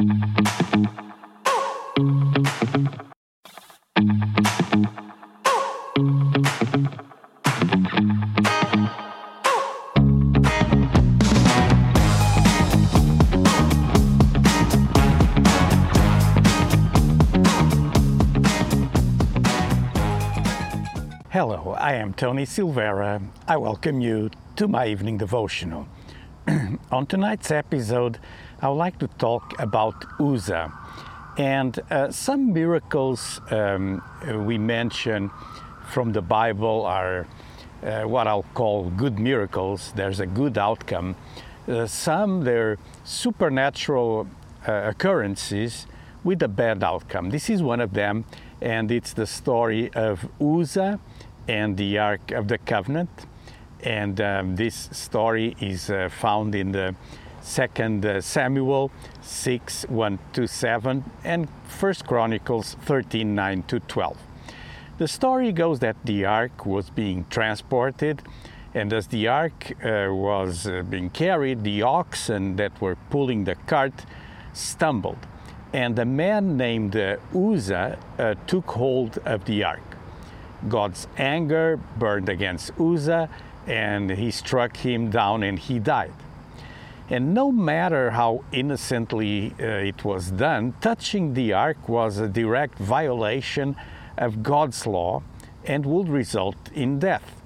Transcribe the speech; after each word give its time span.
Hello, 0.00 0.06
I 21.78 21.92
am 21.92 22.14
Tony 22.14 22.46
Silvera. 22.46 23.22
I 23.46 23.58
welcome 23.58 24.00
you 24.00 24.30
to 24.56 24.66
my 24.66 24.86
evening 24.86 25.18
devotional. 25.18 25.86
On 26.90 27.06
tonight's 27.06 27.50
episode, 27.50 28.18
I 28.62 28.68
would 28.68 28.76
like 28.76 28.98
to 29.00 29.08
talk 29.08 29.54
about 29.58 30.04
Uzzah 30.18 30.72
and 31.36 31.78
uh, 31.90 32.10
some 32.10 32.52
miracles 32.52 33.40
um, 33.50 34.02
we 34.44 34.58
mention 34.58 35.30
from 35.88 36.12
the 36.12 36.22
Bible 36.22 36.84
are 36.84 37.26
uh, 37.82 38.02
what 38.02 38.26
I'll 38.26 38.46
call 38.54 38.90
good 38.90 39.18
miracles. 39.18 39.92
There's 39.96 40.20
a 40.20 40.26
good 40.26 40.58
outcome. 40.58 41.16
Uh, 41.68 41.86
some 41.86 42.44
they're 42.44 42.78
supernatural 43.04 44.26
uh, 44.66 44.72
occurrences 44.72 45.86
with 46.24 46.42
a 46.42 46.48
bad 46.48 46.82
outcome. 46.82 47.30
This 47.30 47.48
is 47.48 47.62
one 47.62 47.80
of 47.80 47.94
them, 47.94 48.24
and 48.60 48.90
it's 48.90 49.12
the 49.12 49.26
story 49.26 49.90
of 49.94 50.28
Uzzah 50.40 51.00
and 51.48 51.76
the 51.76 51.98
Ark 51.98 52.30
of 52.32 52.48
the 52.48 52.58
Covenant. 52.58 53.10
And 53.82 54.20
um, 54.20 54.56
this 54.56 54.88
story 54.92 55.56
is 55.60 55.90
uh, 55.90 56.08
found 56.10 56.54
in 56.54 56.72
the 56.72 56.94
Second 57.42 58.04
uh, 58.04 58.20
Samuel 58.20 58.90
6 59.22 59.86
1 59.88 60.18
to 60.34 60.46
7 60.46 61.04
and 61.24 61.48
First 61.66 62.06
Chronicles 62.06 62.76
13 62.82 63.34
9 63.34 63.62
to 63.64 63.80
12. 63.80 64.16
The 64.98 65.08
story 65.08 65.50
goes 65.52 65.78
that 65.78 65.96
the 66.04 66.26
ark 66.26 66.66
was 66.66 66.90
being 66.90 67.24
transported, 67.30 68.22
and 68.74 68.92
as 68.92 69.06
the 69.06 69.28
ark 69.28 69.72
uh, 69.82 70.08
was 70.10 70.66
uh, 70.66 70.82
being 70.82 71.08
carried, 71.08 71.64
the 71.64 71.80
oxen 71.80 72.56
that 72.56 72.78
were 72.82 72.96
pulling 73.08 73.44
the 73.44 73.54
cart 73.66 74.04
stumbled, 74.52 75.26
and 75.72 75.98
a 75.98 76.04
man 76.04 76.58
named 76.58 76.96
uh, 76.96 77.16
Uzzah 77.34 77.98
uh, 78.18 78.34
took 78.46 78.66
hold 78.72 79.16
of 79.24 79.46
the 79.46 79.64
ark. 79.64 79.89
God's 80.68 81.08
anger 81.16 81.78
burned 81.98 82.28
against 82.28 82.72
Uzzah, 82.78 83.28
and 83.66 84.10
he 84.10 84.30
struck 84.30 84.76
him 84.78 85.10
down 85.10 85.42
and 85.42 85.58
he 85.58 85.78
died. 85.78 86.12
And 87.08 87.34
no 87.34 87.50
matter 87.50 88.10
how 88.12 88.44
innocently 88.52 89.52
uh, 89.58 89.64
it 89.64 90.04
was 90.04 90.30
done, 90.30 90.74
touching 90.80 91.34
the 91.34 91.52
ark 91.52 91.88
was 91.88 92.18
a 92.18 92.28
direct 92.28 92.78
violation 92.78 93.74
of 94.16 94.42
God's 94.42 94.86
law 94.86 95.22
and 95.64 95.84
would 95.84 96.08
result 96.08 96.56
in 96.72 97.00
death. 97.00 97.40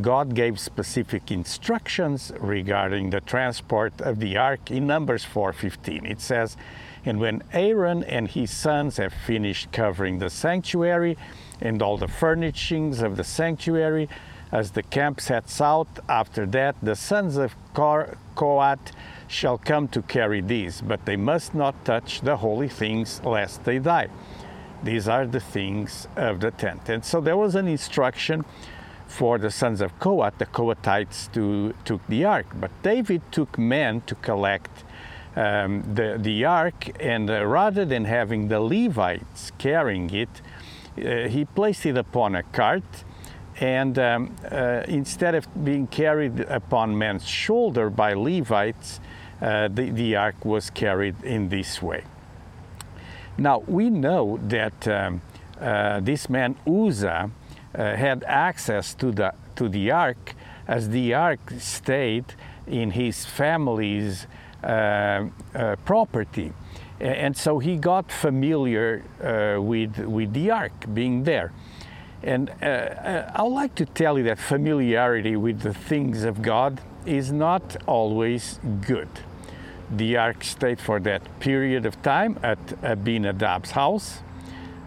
God 0.00 0.34
gave 0.34 0.58
specific 0.58 1.30
instructions 1.30 2.32
regarding 2.40 3.10
the 3.10 3.20
transport 3.20 4.00
of 4.00 4.18
the 4.18 4.38
ark 4.38 4.70
in 4.70 4.86
Numbers 4.86 5.24
4:15. 5.24 6.06
It 6.06 6.20
says, 6.20 6.56
"And 7.04 7.20
when 7.20 7.42
Aaron 7.52 8.02
and 8.04 8.28
his 8.28 8.50
sons 8.50 8.96
have 8.96 9.12
finished 9.12 9.70
covering 9.72 10.18
the 10.18 10.30
sanctuary, 10.30 11.18
and 11.62 11.80
all 11.80 11.96
the 11.96 12.08
furnishings 12.08 13.00
of 13.00 13.16
the 13.16 13.24
sanctuary 13.24 14.08
as 14.50 14.72
the 14.72 14.82
camp 14.82 15.20
sets 15.20 15.60
out. 15.60 15.88
After 16.08 16.44
that, 16.46 16.76
the 16.82 16.94
sons 16.94 17.36
of 17.36 17.54
Kohath 17.72 18.92
shall 19.28 19.56
come 19.56 19.88
to 19.88 20.02
carry 20.02 20.42
these, 20.42 20.82
but 20.82 21.06
they 21.06 21.16
must 21.16 21.54
not 21.54 21.84
touch 21.84 22.20
the 22.20 22.36
holy 22.36 22.68
things 22.68 23.22
lest 23.24 23.64
they 23.64 23.78
die. 23.78 24.08
These 24.82 25.08
are 25.08 25.26
the 25.26 25.40
things 25.40 26.08
of 26.16 26.40
the 26.40 26.50
tent. 26.50 26.88
And 26.88 27.04
so 27.04 27.20
there 27.20 27.36
was 27.36 27.54
an 27.54 27.68
instruction 27.68 28.44
for 29.06 29.38
the 29.38 29.50
sons 29.50 29.80
of 29.80 29.98
Kohath, 30.00 30.38
the 30.38 30.46
Kohathites, 30.46 31.32
to 31.32 31.74
took 31.84 32.06
the 32.08 32.24
ark. 32.24 32.46
But 32.54 32.70
David 32.82 33.22
took 33.30 33.58
men 33.58 34.00
to 34.02 34.14
collect 34.16 34.84
um, 35.36 35.82
the, 35.94 36.18
the 36.20 36.44
ark, 36.44 36.90
and 37.00 37.30
uh, 37.30 37.46
rather 37.46 37.84
than 37.84 38.04
having 38.04 38.48
the 38.48 38.60
Levites 38.60 39.52
carrying 39.58 40.10
it, 40.10 40.42
he 40.96 41.44
placed 41.44 41.86
it 41.86 41.96
upon 41.96 42.34
a 42.34 42.42
cart, 42.42 43.04
and 43.60 43.98
um, 43.98 44.34
uh, 44.50 44.82
instead 44.88 45.34
of 45.34 45.46
being 45.64 45.86
carried 45.86 46.40
upon 46.40 46.96
man's 46.96 47.26
shoulder 47.26 47.90
by 47.90 48.14
Levites, 48.14 49.00
uh, 49.40 49.68
the, 49.68 49.90
the 49.90 50.16
ark 50.16 50.44
was 50.44 50.70
carried 50.70 51.22
in 51.22 51.48
this 51.48 51.82
way. 51.82 52.04
Now, 53.38 53.62
we 53.66 53.90
know 53.90 54.38
that 54.48 54.86
um, 54.88 55.22
uh, 55.60 56.00
this 56.00 56.28
man 56.28 56.56
Uzzah 56.66 57.30
uh, 57.74 57.96
had 57.96 58.24
access 58.24 58.94
to 58.94 59.10
the, 59.10 59.34
to 59.56 59.68
the 59.68 59.90
ark 59.90 60.34
as 60.68 60.90
the 60.90 61.14
ark 61.14 61.40
stayed 61.58 62.34
in 62.66 62.90
his 62.92 63.24
family's 63.24 64.26
uh, 64.62 65.26
property 65.84 66.52
and 67.02 67.36
so 67.36 67.58
he 67.58 67.76
got 67.76 68.10
familiar 68.12 69.02
uh, 69.20 69.60
with, 69.60 69.98
with 69.98 70.32
the 70.32 70.50
ark 70.50 70.72
being 70.94 71.24
there. 71.24 71.52
And 72.22 72.50
uh, 72.62 72.64
uh, 72.64 73.32
I 73.34 73.42
like 73.42 73.74
to 73.76 73.86
tell 73.86 74.16
you 74.16 74.24
that 74.24 74.38
familiarity 74.38 75.34
with 75.34 75.60
the 75.60 75.74
things 75.74 76.22
of 76.22 76.40
God 76.40 76.80
is 77.04 77.32
not 77.32 77.76
always 77.86 78.60
good. 78.86 79.08
The 79.90 80.16
ark 80.16 80.44
stayed 80.44 80.80
for 80.80 81.00
that 81.00 81.40
period 81.40 81.84
of 81.84 82.00
time 82.02 82.38
at 82.42 82.58
Abinadab's 82.82 83.72
house. 83.72 84.20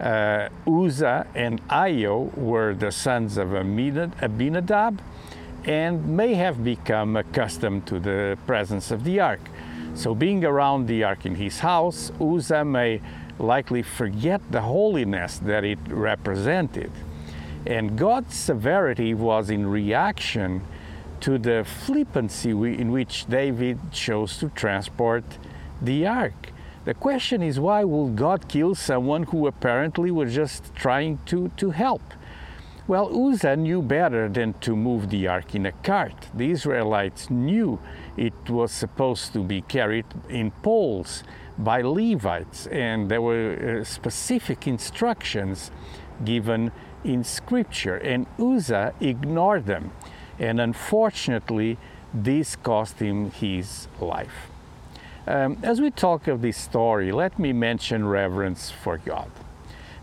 Uh, 0.00 0.48
Uzzah 0.66 1.26
and 1.34 1.66
Ahio 1.68 2.36
were 2.36 2.74
the 2.74 2.92
sons 2.92 3.36
of 3.36 3.52
Abinadab 3.54 5.00
and 5.64 6.16
may 6.16 6.34
have 6.34 6.62
become 6.62 7.16
accustomed 7.16 7.86
to 7.86 7.98
the 7.98 8.38
presence 8.46 8.90
of 8.90 9.02
the 9.04 9.18
ark. 9.20 9.40
So, 9.94 10.14
being 10.14 10.44
around 10.44 10.86
the 10.86 11.04
ark 11.04 11.24
in 11.24 11.36
his 11.36 11.60
house, 11.60 12.10
Uzzah 12.20 12.64
may 12.64 13.00
likely 13.38 13.82
forget 13.82 14.40
the 14.50 14.62
holiness 14.62 15.38
that 15.38 15.64
it 15.64 15.78
represented. 15.88 16.90
And 17.66 17.96
God's 17.96 18.34
severity 18.34 19.14
was 19.14 19.50
in 19.50 19.66
reaction 19.66 20.62
to 21.20 21.38
the 21.38 21.64
flippancy 21.64 22.50
in 22.50 22.90
which 22.90 23.26
David 23.26 23.78
chose 23.92 24.36
to 24.38 24.48
transport 24.50 25.24
the 25.80 26.06
ark. 26.06 26.50
The 26.84 26.94
question 26.94 27.42
is 27.42 27.58
why 27.58 27.84
would 27.84 28.16
God 28.16 28.48
kill 28.48 28.74
someone 28.74 29.22
who 29.22 29.46
apparently 29.46 30.10
was 30.10 30.34
just 30.34 30.74
trying 30.74 31.18
to, 31.26 31.50
to 31.56 31.70
help? 31.70 32.02
Well, 32.86 33.08
Uzzah 33.28 33.56
knew 33.56 33.80
better 33.80 34.28
than 34.28 34.52
to 34.60 34.76
move 34.76 35.08
the 35.08 35.26
ark 35.26 35.54
in 35.54 35.64
a 35.64 35.72
cart. 35.72 36.28
The 36.34 36.50
Israelites 36.50 37.30
knew 37.30 37.78
it 38.14 38.34
was 38.50 38.72
supposed 38.72 39.32
to 39.32 39.42
be 39.42 39.62
carried 39.62 40.04
in 40.28 40.50
poles 40.62 41.24
by 41.56 41.80
Levites, 41.80 42.66
and 42.66 43.10
there 43.10 43.22
were 43.22 43.78
uh, 43.80 43.84
specific 43.84 44.66
instructions 44.66 45.70
given 46.26 46.72
in 47.04 47.24
Scripture, 47.24 47.96
and 47.96 48.26
Uzzah 48.38 48.92
ignored 49.00 49.64
them. 49.64 49.90
And 50.38 50.60
unfortunately, 50.60 51.78
this 52.12 52.54
cost 52.54 52.98
him 52.98 53.30
his 53.30 53.88
life. 53.98 54.50
Um, 55.26 55.56
as 55.62 55.80
we 55.80 55.90
talk 55.90 56.28
of 56.28 56.42
this 56.42 56.58
story, 56.58 57.12
let 57.12 57.38
me 57.38 57.54
mention 57.54 58.06
reverence 58.06 58.70
for 58.70 58.98
God. 58.98 59.30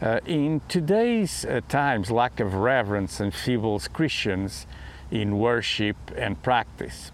Uh, 0.00 0.20
in 0.26 0.60
today's 0.68 1.44
uh, 1.44 1.60
times, 1.68 2.08
lack 2.08 2.38
of 2.38 2.54
reverence 2.54 3.18
enfeebles 3.18 3.92
Christians 3.92 4.64
in 5.10 5.40
worship 5.40 5.96
and 6.16 6.40
practice. 6.40 7.10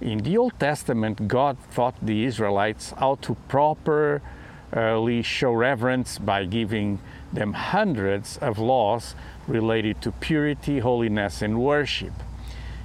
In 0.00 0.18
the 0.18 0.36
Old 0.36 0.58
Testament, 0.58 1.28
God 1.28 1.56
taught 1.72 1.94
the 2.04 2.24
Israelites 2.24 2.92
how 2.98 3.14
to 3.22 3.36
properly 3.46 5.22
show 5.22 5.52
reverence 5.52 6.18
by 6.18 6.44
giving 6.44 6.98
them 7.32 7.52
hundreds 7.52 8.36
of 8.38 8.58
laws 8.58 9.14
related 9.46 10.02
to 10.02 10.10
purity, 10.10 10.80
holiness, 10.80 11.40
and 11.40 11.60
worship. 11.60 12.14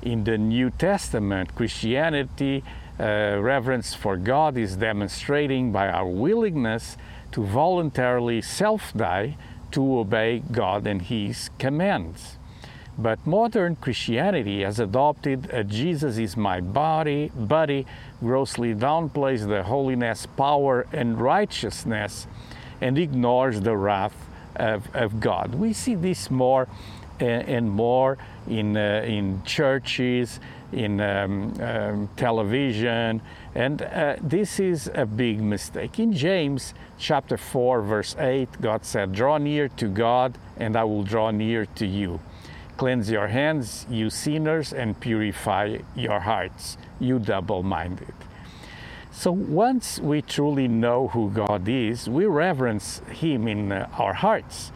In 0.00 0.24
the 0.24 0.38
New 0.38 0.70
Testament, 0.70 1.54
Christianity, 1.54 2.64
uh, 2.98 3.36
reverence 3.40 3.92
for 3.92 4.16
God 4.16 4.56
is 4.56 4.76
demonstrating 4.76 5.70
by 5.70 5.88
our 5.88 6.06
willingness 6.06 6.96
to 7.34 7.44
voluntarily 7.44 8.40
self 8.40 8.94
die 8.94 9.36
to 9.72 9.98
obey 9.98 10.40
God 10.52 10.86
and 10.86 11.02
His 11.02 11.50
commands. 11.58 12.38
But 12.96 13.26
modern 13.26 13.74
Christianity 13.74 14.62
has 14.62 14.78
adopted 14.78 15.50
a 15.50 15.64
Jesus 15.64 16.16
is 16.16 16.36
my 16.36 16.60
body, 16.60 17.32
body, 17.34 17.86
grossly 18.20 18.72
downplays 18.72 19.48
the 19.48 19.64
holiness, 19.64 20.26
power, 20.26 20.86
and 20.92 21.20
righteousness, 21.20 22.28
and 22.80 22.96
ignores 22.96 23.62
the 23.62 23.76
wrath 23.76 24.14
of, 24.54 24.94
of 24.94 25.18
God. 25.18 25.56
We 25.56 25.72
see 25.72 25.96
this 25.96 26.30
more 26.30 26.68
and 27.20 27.70
more 27.70 28.18
in, 28.48 28.76
uh, 28.76 29.04
in 29.06 29.42
churches, 29.44 30.40
in 30.72 31.00
um, 31.00 31.54
um, 31.60 32.08
television, 32.16 33.22
And 33.54 33.82
uh, 33.82 34.16
this 34.20 34.58
is 34.58 34.90
a 34.94 35.06
big 35.06 35.40
mistake. 35.40 36.00
In 36.00 36.12
James 36.12 36.74
chapter 36.98 37.36
4, 37.36 37.82
verse 37.82 38.16
8, 38.18 38.60
God 38.60 38.84
said, 38.84 39.12
Draw 39.12 39.38
near 39.38 39.68
to 39.68 39.86
God, 39.86 40.36
and 40.56 40.76
I 40.76 40.82
will 40.84 41.04
draw 41.04 41.30
near 41.30 41.66
to 41.66 41.86
you. 41.86 42.20
Cleanse 42.76 43.08
your 43.08 43.28
hands, 43.28 43.86
you 43.88 44.10
sinners, 44.10 44.72
and 44.72 44.98
purify 44.98 45.78
your 45.94 46.20
hearts, 46.20 46.76
you 46.98 47.20
double 47.20 47.62
minded. 47.62 48.14
So 49.12 49.30
once 49.30 50.00
we 50.00 50.22
truly 50.22 50.66
know 50.66 51.08
who 51.08 51.30
God 51.30 51.68
is, 51.68 52.08
we 52.08 52.24
reverence 52.24 53.00
Him 53.10 53.46
in 53.46 53.70
uh, 53.70 53.88
our 53.96 54.14
hearts. 54.14 54.72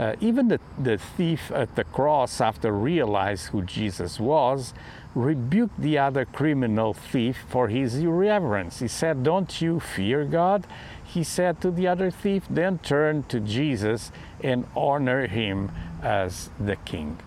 Uh, 0.00 0.16
even 0.18 0.48
the, 0.48 0.58
the 0.82 0.96
thief 0.96 1.52
at 1.54 1.76
the 1.76 1.84
cross, 1.84 2.40
after 2.40 2.72
realize 2.72 3.48
who 3.48 3.60
Jesus 3.60 4.18
was, 4.18 4.72
rebuked 5.14 5.78
the 5.78 5.98
other 5.98 6.24
criminal 6.24 6.94
thief 6.94 7.44
for 7.50 7.68
his 7.68 7.96
irreverence. 7.96 8.78
He 8.78 8.88
said, 8.88 9.22
Don't 9.22 9.60
you 9.60 9.78
fear 9.78 10.24
God? 10.24 10.66
He 11.04 11.22
said 11.22 11.60
to 11.60 11.70
the 11.70 11.86
other 11.86 12.10
thief, 12.10 12.44
Then 12.48 12.78
turn 12.78 13.24
to 13.24 13.40
Jesus 13.40 14.10
and 14.42 14.66
honor 14.74 15.26
him 15.26 15.70
as 16.02 16.48
the 16.58 16.76
king. 16.76 17.18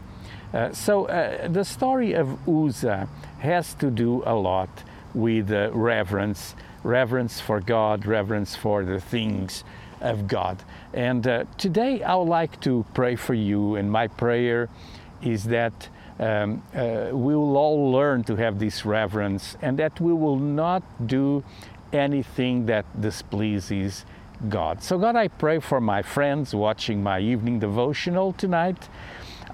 Uh, 0.52 0.72
so 0.72 1.06
uh, 1.06 1.48
the 1.48 1.64
story 1.64 2.14
of 2.14 2.50
Uzzah 2.50 3.08
has 3.38 3.76
to 3.76 3.92
do 3.92 4.24
a 4.26 4.34
lot 4.34 4.84
with 5.14 5.52
uh, 5.52 5.70
reverence, 5.74 6.56
reverence 6.82 7.40
for 7.40 7.60
God, 7.60 8.08
reverence 8.08 8.56
for 8.56 8.84
the 8.84 9.00
things 9.00 9.64
of 10.04 10.28
God. 10.28 10.64
And 10.94 11.26
uh, 11.26 11.46
today 11.58 12.04
I 12.04 12.16
would 12.16 12.30
like 12.30 12.60
to 12.62 12.86
pray 12.94 13.16
for 13.16 13.34
you, 13.34 13.76
and 13.76 13.92
my 13.92 14.08
prayer 14.08 14.70
is 15.22 15.46
that 15.46 15.90
um, 16.20 16.62
uh, 16.76 17.10
we 17.12 17.36
will 17.36 17.58
all 17.58 17.92
learn 17.92 18.24
to 18.26 18.36
have 18.36 18.60
this 18.60 18.86
reverence 18.86 19.58
and 19.62 19.80
that 19.80 20.00
we 20.00 20.14
will 20.14 20.38
not 20.38 20.84
do 21.08 21.44
anything 21.92 22.66
that 22.68 22.86
displeases 23.02 24.06
God. 24.50 24.84
So, 24.84 24.98
God, 24.98 25.16
I 25.16 25.28
pray 25.28 25.60
for 25.60 25.80
my 25.80 26.02
friends 26.02 26.54
watching 26.54 27.02
my 27.02 27.20
evening 27.20 27.60
devotional 27.60 28.34
tonight. 28.34 28.90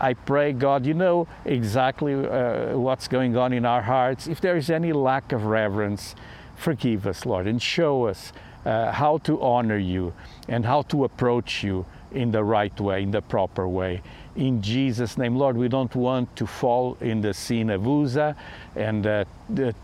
I 0.01 0.13
pray, 0.13 0.54
God, 0.54 0.86
you 0.86 0.94
know 0.94 1.28
exactly 1.46 2.13
uh, 2.13 2.78
what's 2.78 3.07
going 3.07 3.36
on 3.38 3.54
in 3.54 3.66
our 3.66 3.81
hearts. 3.81 4.28
If 4.28 4.42
there 4.42 4.56
is 4.56 4.69
any 4.69 4.94
lack 4.94 5.31
of 5.31 5.46
reverence, 5.46 6.16
forgive 6.56 7.06
us, 7.06 7.25
Lord, 7.25 7.48
and 7.48 7.62
show 7.62 8.06
us 8.06 8.31
uh, 8.69 8.92
how 8.92 9.18
to 9.18 9.42
honor 9.42 9.77
you 9.80 10.13
and 10.48 10.63
how 10.63 10.83
to 10.83 11.04
approach 11.04 11.63
you 11.63 11.86
in 12.12 12.31
the 12.31 12.44
right 12.44 12.80
way, 12.80 13.01
in 13.01 13.10
the 13.10 13.21
proper 13.21 13.68
way. 13.68 14.01
In 14.36 14.62
Jesus' 14.62 15.18
name, 15.18 15.36
Lord, 15.36 15.57
we 15.57 15.68
don't 15.68 15.95
want 15.95 16.36
to 16.36 16.45
fall 16.45 16.95
in 17.01 17.21
the 17.21 17.33
sin 17.33 17.71
of 17.71 17.88
Uzzah 17.88 18.36
and 18.75 19.07
uh, 19.07 19.25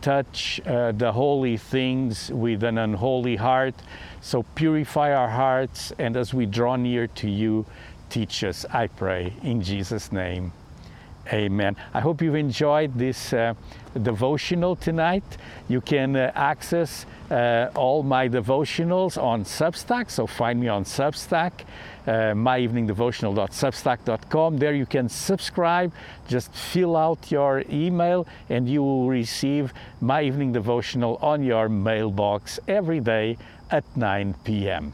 touch 0.02 0.62
uh, 0.66 0.92
the 0.92 1.12
holy 1.12 1.58
things 1.58 2.30
with 2.30 2.64
an 2.64 2.78
unholy 2.78 3.38
heart. 3.38 3.76
So 4.22 4.44
purify 4.54 5.14
our 5.14 5.30
hearts, 5.30 5.92
and 5.98 6.16
as 6.16 6.34
we 6.34 6.46
draw 6.46 6.76
near 6.76 7.08
to 7.08 7.30
you, 7.30 7.66
teach 8.10 8.44
us, 8.44 8.66
I 8.70 8.88
pray, 8.88 9.34
in 9.42 9.62
Jesus' 9.62 10.12
name. 10.12 10.54
Amen. 11.34 11.76
I 11.94 12.00
hope 12.02 12.22
you've 12.22 12.36
enjoyed 12.36 12.94
this 12.94 13.34
uh, 13.34 13.56
devotional 14.02 14.76
tonight. 14.76 15.24
You 15.68 15.82
can 15.82 16.16
uh, 16.16 16.32
access 16.36 17.08
uh, 17.32 17.72
all 17.76 18.04
my 18.04 18.30
devotionals 18.30 19.20
on 19.22 19.44
Substack, 19.44 20.10
so 20.12 20.28
find 20.28 20.60
me 20.60 20.68
on 20.68 20.84
Substack, 20.84 21.52
uh, 22.06 22.36
myeveningdevotional.substack.com. 22.36 24.58
There 24.58 24.76
you 24.76 24.86
can 24.86 25.10
subscribe, 25.10 25.92
just 26.28 26.54
fill 26.54 26.96
out 26.96 27.32
your 27.32 27.64
email, 27.72 28.28
and 28.50 28.70
you 28.70 28.84
will 28.84 29.10
receive 29.10 29.74
my 30.02 30.22
evening 30.22 30.54
devotional 30.54 31.18
on 31.24 31.44
your 31.44 31.70
mailbox 31.70 32.60
every 32.68 33.00
day 33.00 33.40
at 33.72 33.84
9 33.98 34.36
p.m. 34.44 34.94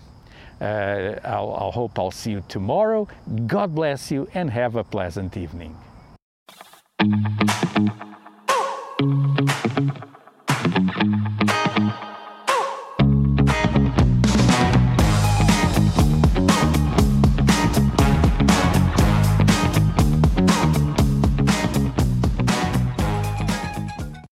Uh, 0.62 1.20
I'll, 1.26 1.52
I'll 1.54 1.72
hope 1.72 2.00
I'll 2.00 2.12
see 2.12 2.32
you 2.32 2.42
tomorrow. 2.48 3.10
God 3.48 3.76
bless 3.76 4.12
you 4.12 4.30
and 4.34 4.50
have 4.52 4.78
a 4.78 4.86
pleasant 4.86 5.36
evening. 5.36 5.76
Thank 7.02 7.42
you. 7.42 7.51